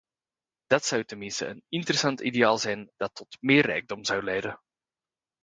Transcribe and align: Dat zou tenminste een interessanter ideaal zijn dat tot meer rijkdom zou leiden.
Dat 0.67 0.85
zou 0.85 1.03
tenminste 1.05 1.45
een 1.45 1.63
interessanter 1.69 2.25
ideaal 2.25 2.57
zijn 2.57 2.91
dat 2.97 3.15
tot 3.15 3.37
meer 3.41 3.65
rijkdom 3.65 4.03
zou 4.05 4.23
leiden. 4.23 4.59